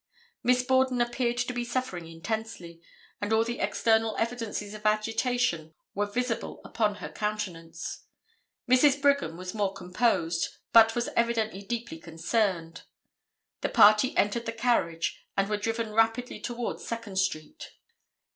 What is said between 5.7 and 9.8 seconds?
were visible upon her countenance. Mrs. Brigham was more